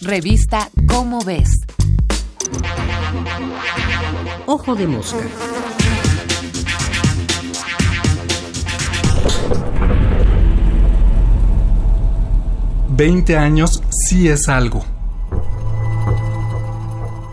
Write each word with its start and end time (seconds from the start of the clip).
Revista 0.00 0.70
Cómo 0.86 1.24
ves. 1.24 1.50
Ojo 4.46 4.76
de 4.76 4.86
mosca. 4.86 5.18
Veinte 12.90 13.36
años 13.36 13.82
sí 13.90 14.28
es 14.28 14.48
algo. 14.48 14.84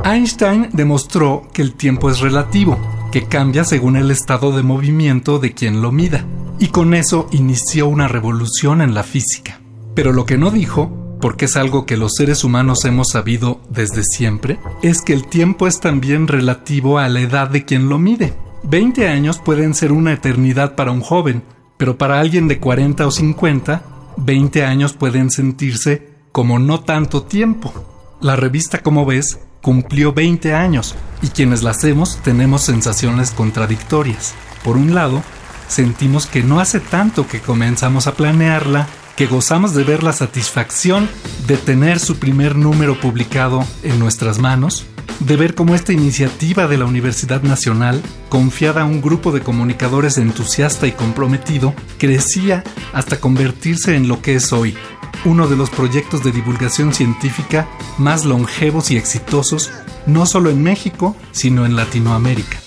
Einstein 0.04 0.70
demostró 0.74 1.48
que 1.54 1.62
el 1.62 1.76
tiempo 1.76 2.10
es 2.10 2.20
relativo, 2.20 2.80
que 3.12 3.26
cambia 3.26 3.64
según 3.64 3.96
el 3.96 4.10
estado 4.10 4.52
de 4.56 4.64
movimiento 4.64 5.38
de 5.38 5.54
quien 5.54 5.84
lo 5.84 5.92
mida, 5.92 6.26
y 6.58 6.70
con 6.70 6.96
eso 6.96 7.28
inició 7.32 7.88
una 7.88 8.08
revolución 8.08 8.82
en 8.82 8.96
la 8.96 9.04
física. 9.04 9.60
Pero 9.94 10.14
lo 10.14 10.26
que 10.26 10.40
no 10.40 10.50
dijo, 10.50 11.05
porque 11.22 11.46
es 11.46 11.56
algo 11.56 11.86
que 11.86 11.98
los 11.98 12.14
seres 12.18 12.44
humanos 12.44 12.86
hemos 12.86 13.10
sabido 13.10 13.62
desde 13.70 14.04
siempre, 14.04 14.60
es 14.82 15.02
que 15.02 15.14
el 15.14 15.28
tiempo 15.28 15.68
es 15.68 15.80
también 15.80 16.28
relativo 16.28 17.00
a 17.00 17.10
la 17.10 17.22
edad 17.22 17.50
de 17.50 17.66
quien 17.66 17.90
lo 17.90 18.00
mide. 18.00 18.34
20 18.64 19.08
años 19.08 19.40
pueden 19.40 19.74
ser 19.74 19.92
una 19.92 20.14
eternidad 20.14 20.76
para 20.76 20.92
un 20.92 21.02
joven, 21.02 21.44
pero 21.78 21.98
para 21.98 22.20
alguien 22.20 22.48
de 22.48 22.60
40 22.60 23.06
o 23.06 23.12
50, 23.12 23.84
20 24.18 24.66
años 24.66 24.94
pueden 24.94 25.30
sentirse 25.30 26.10
como 26.32 26.60
no 26.60 26.82
tanto 26.82 27.24
tiempo. 27.24 27.74
La 28.22 28.36
revista, 28.36 28.82
como 28.82 29.06
ves, 29.06 29.40
cumplió 29.62 30.14
20 30.14 30.54
años 30.54 30.96
y 31.22 31.30
quienes 31.30 31.64
la 31.64 31.72
hacemos 31.72 32.20
tenemos 32.24 32.62
sensaciones 32.62 33.32
contradictorias. 33.32 34.36
Por 34.64 34.78
un 34.78 34.94
lado, 34.94 35.24
sentimos 35.68 36.26
que 36.26 36.44
no 36.44 36.60
hace 36.60 36.80
tanto 36.80 37.28
que 37.28 37.40
comenzamos 37.40 38.08
a 38.08 38.14
planearla, 38.14 38.88
que 39.16 39.28
gozamos 39.28 39.74
de 39.74 39.84
ver 39.84 40.04
la 40.04 40.14
satisfacción 40.14 41.10
de 41.48 41.58
tener 41.58 42.00
su 42.00 42.18
primer 42.18 42.56
número 42.56 43.00
publicado 43.00 43.64
en 43.84 43.98
nuestras 44.00 44.40
manos, 44.40 44.86
de 45.20 45.38
ver 45.38 45.56
cómo 45.56 45.76
esta 45.76 45.94
iniciativa 45.94 46.68
de 46.68 46.78
la 46.78 46.86
Universidad 46.86 47.42
Nacional, 47.42 48.02
confiada 48.30 48.82
a 48.82 48.86
un 48.86 49.02
grupo 49.02 49.32
de 49.32 49.42
comunicadores 49.42 50.18
entusiasta 50.18 50.88
y 50.88 50.92
comprometido, 50.92 51.74
crecía 51.98 52.64
hasta 52.94 53.20
convertirse 53.20 53.96
en 53.96 54.08
lo 54.08 54.22
que 54.22 54.36
es 54.36 54.52
hoy, 54.52 54.76
uno 55.24 55.48
de 55.48 55.56
los 55.56 55.70
proyectos 55.70 56.24
de 56.24 56.32
divulgación 56.32 56.94
científica 56.94 57.68
más 57.98 58.26
longevos 58.26 58.92
y 58.92 58.98
exitosos, 58.98 59.72
no 60.06 60.26
solo 60.26 60.50
en 60.50 60.62
México, 60.62 61.16
sino 61.32 61.66
en 61.66 61.76
Latinoamérica. 61.76 62.65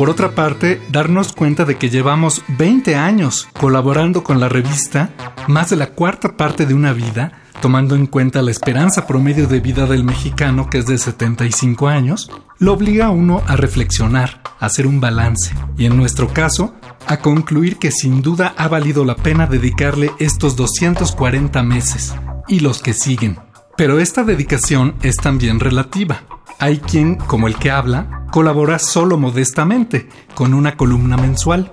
Por 0.00 0.08
otra 0.08 0.34
parte, 0.34 0.80
darnos 0.90 1.34
cuenta 1.34 1.66
de 1.66 1.76
que 1.76 1.90
llevamos 1.90 2.42
20 2.56 2.96
años 2.96 3.46
colaborando 3.60 4.24
con 4.24 4.40
la 4.40 4.48
revista, 4.48 5.10
más 5.46 5.68
de 5.68 5.76
la 5.76 5.88
cuarta 5.88 6.38
parte 6.38 6.64
de 6.64 6.72
una 6.72 6.94
vida, 6.94 7.42
tomando 7.60 7.94
en 7.94 8.06
cuenta 8.06 8.40
la 8.40 8.50
esperanza 8.50 9.06
promedio 9.06 9.46
de 9.46 9.60
vida 9.60 9.84
del 9.84 10.02
mexicano, 10.02 10.70
que 10.70 10.78
es 10.78 10.86
de 10.86 10.96
75 10.96 11.88
años, 11.88 12.30
lo 12.58 12.72
obliga 12.72 13.08
a 13.08 13.10
uno 13.10 13.42
a 13.46 13.56
reflexionar, 13.56 14.40
a 14.58 14.64
hacer 14.64 14.86
un 14.86 15.02
balance, 15.02 15.54
y 15.76 15.84
en 15.84 15.98
nuestro 15.98 16.32
caso, 16.32 16.74
a 17.06 17.18
concluir 17.18 17.76
que 17.76 17.90
sin 17.90 18.22
duda 18.22 18.54
ha 18.56 18.68
valido 18.68 19.04
la 19.04 19.16
pena 19.16 19.46
dedicarle 19.46 20.12
estos 20.18 20.56
240 20.56 21.62
meses, 21.62 22.14
y 22.48 22.60
los 22.60 22.80
que 22.80 22.94
siguen. 22.94 23.38
Pero 23.76 23.98
esta 23.98 24.24
dedicación 24.24 24.94
es 25.02 25.16
también 25.16 25.60
relativa. 25.60 26.22
Hay 26.60 26.78
quien, 26.78 27.16
como 27.16 27.48
el 27.48 27.56
que 27.56 27.70
habla, 27.70 28.26
colabora 28.30 28.78
solo 28.78 29.18
modestamente, 29.18 30.08
con 30.34 30.54
una 30.54 30.76
columna 30.76 31.16
mensual 31.16 31.72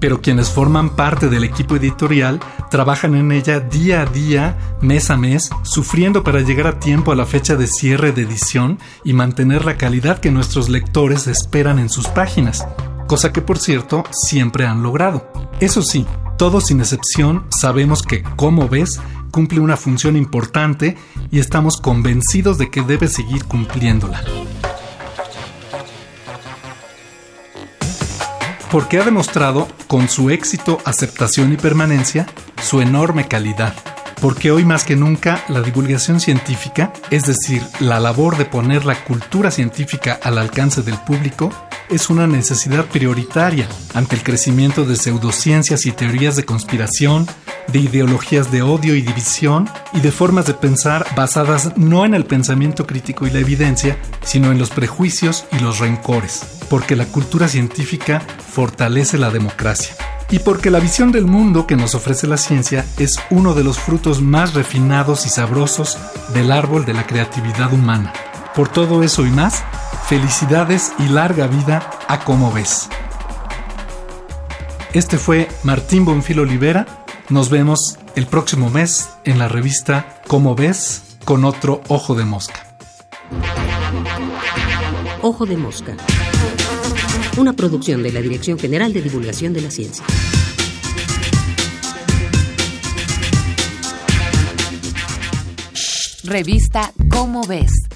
pero 0.00 0.22
quienes 0.22 0.50
forman 0.50 0.90
parte 0.90 1.28
del 1.28 1.44
equipo 1.44 1.76
editorial 1.76 2.40
trabajan 2.70 3.14
en 3.14 3.32
ella 3.32 3.60
día 3.60 4.02
a 4.02 4.06
día, 4.06 4.56
mes 4.80 5.10
a 5.10 5.16
mes, 5.16 5.50
sufriendo 5.62 6.22
para 6.22 6.40
llegar 6.40 6.66
a 6.66 6.80
tiempo 6.80 7.12
a 7.12 7.16
la 7.16 7.26
fecha 7.26 7.56
de 7.56 7.66
cierre 7.66 8.12
de 8.12 8.22
edición 8.22 8.78
y 9.04 9.12
mantener 9.12 9.64
la 9.64 9.76
calidad 9.76 10.18
que 10.18 10.30
nuestros 10.30 10.68
lectores 10.68 11.26
esperan 11.26 11.78
en 11.78 11.88
sus 11.88 12.08
páginas, 12.08 12.66
cosa 13.06 13.32
que 13.32 13.42
por 13.42 13.58
cierto 13.58 14.04
siempre 14.10 14.66
han 14.66 14.82
logrado. 14.82 15.30
Eso 15.60 15.82
sí, 15.82 16.06
todos 16.36 16.66
sin 16.66 16.80
excepción 16.80 17.44
sabemos 17.50 18.02
que, 18.02 18.22
como 18.22 18.68
ves, 18.68 19.00
cumple 19.30 19.60
una 19.60 19.76
función 19.76 20.16
importante 20.16 20.96
y 21.30 21.38
estamos 21.38 21.76
convencidos 21.78 22.58
de 22.58 22.70
que 22.70 22.82
debe 22.82 23.08
seguir 23.08 23.44
cumpliéndola. 23.44 24.22
porque 28.70 28.98
ha 28.98 29.04
demostrado 29.04 29.68
con 29.86 30.08
su 30.08 30.30
éxito, 30.30 30.78
aceptación 30.84 31.52
y 31.52 31.56
permanencia 31.56 32.26
su 32.62 32.80
enorme 32.80 33.26
calidad. 33.26 33.74
Porque 34.20 34.50
hoy 34.50 34.64
más 34.64 34.84
que 34.84 34.96
nunca 34.96 35.44
la 35.48 35.62
divulgación 35.62 36.20
científica, 36.20 36.92
es 37.10 37.24
decir, 37.24 37.62
la 37.78 38.00
labor 38.00 38.36
de 38.36 38.44
poner 38.44 38.84
la 38.84 39.04
cultura 39.04 39.50
científica 39.50 40.18
al 40.22 40.38
alcance 40.38 40.82
del 40.82 40.98
público, 40.98 41.50
es 41.88 42.10
una 42.10 42.26
necesidad 42.26 42.84
prioritaria 42.86 43.68
ante 43.94 44.16
el 44.16 44.22
crecimiento 44.22 44.84
de 44.84 44.96
pseudociencias 44.96 45.86
y 45.86 45.92
teorías 45.92 46.36
de 46.36 46.44
conspiración, 46.44 47.26
de 47.72 47.78
ideologías 47.80 48.50
de 48.50 48.62
odio 48.62 48.94
y 48.94 49.02
división 49.02 49.68
y 49.92 50.00
de 50.00 50.10
formas 50.10 50.46
de 50.46 50.54
pensar 50.54 51.06
basadas 51.14 51.76
no 51.76 52.04
en 52.04 52.14
el 52.14 52.24
pensamiento 52.24 52.86
crítico 52.86 53.26
y 53.26 53.30
la 53.30 53.40
evidencia, 53.40 53.98
sino 54.22 54.50
en 54.50 54.58
los 54.58 54.70
prejuicios 54.70 55.44
y 55.52 55.58
los 55.60 55.78
rencores, 55.78 56.42
porque 56.68 56.96
la 56.96 57.06
cultura 57.06 57.48
científica 57.48 58.20
fortalece 58.20 59.18
la 59.18 59.30
democracia. 59.30 59.94
Y 60.30 60.40
porque 60.40 60.70
la 60.70 60.80
visión 60.80 61.10
del 61.10 61.24
mundo 61.24 61.66
que 61.66 61.76
nos 61.76 61.94
ofrece 61.94 62.26
la 62.26 62.36
ciencia 62.36 62.84
es 62.98 63.16
uno 63.30 63.54
de 63.54 63.64
los 63.64 63.78
frutos 63.78 64.20
más 64.20 64.52
refinados 64.52 65.24
y 65.24 65.30
sabrosos 65.30 65.96
del 66.34 66.52
árbol 66.52 66.84
de 66.84 66.92
la 66.92 67.06
creatividad 67.06 67.72
humana. 67.72 68.12
Por 68.54 68.68
todo 68.68 69.02
eso 69.02 69.24
y 69.24 69.30
más, 69.30 69.62
felicidades 70.06 70.92
y 70.98 71.08
larga 71.08 71.46
vida 71.46 71.88
a 72.08 72.20
como 72.20 72.52
ves. 72.52 72.88
Este 74.92 75.16
fue 75.16 75.48
Martín 75.64 76.04
Bonfil 76.04 76.40
Olivera 76.40 76.86
nos 77.30 77.50
vemos 77.50 77.98
el 78.16 78.26
próximo 78.26 78.70
mes 78.70 79.10
en 79.24 79.38
la 79.38 79.48
revista 79.48 80.22
Cómo 80.26 80.54
ves 80.54 81.02
con 81.24 81.44
otro 81.44 81.82
Ojo 81.88 82.14
de 82.14 82.24
Mosca. 82.24 82.78
Ojo 85.22 85.44
de 85.44 85.56
Mosca. 85.56 85.96
Una 87.36 87.52
producción 87.52 88.02
de 88.02 88.12
la 88.12 88.20
Dirección 88.20 88.58
General 88.58 88.92
de 88.92 89.02
Divulgación 89.02 89.52
de 89.52 89.60
la 89.60 89.70
Ciencia. 89.70 90.04
Revista 96.24 96.92
Cómo 97.10 97.42
ves 97.46 97.87